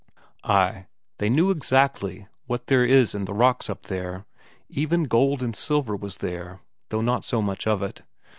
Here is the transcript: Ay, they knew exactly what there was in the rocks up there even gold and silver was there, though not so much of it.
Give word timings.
Ay, 0.43 0.87
they 1.19 1.29
knew 1.29 1.51
exactly 1.51 2.25
what 2.47 2.65
there 2.65 2.87
was 2.87 3.13
in 3.13 3.25
the 3.25 3.35
rocks 3.35 3.69
up 3.69 3.83
there 3.83 4.25
even 4.67 5.03
gold 5.03 5.43
and 5.43 5.55
silver 5.55 5.95
was 5.95 6.17
there, 6.17 6.59
though 6.89 7.01
not 7.01 7.23
so 7.23 7.39
much 7.39 7.67
of 7.67 7.83
it. 7.83 8.01